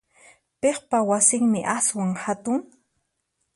[0.61, 2.61] Piqpa wasinmi aswan hatun?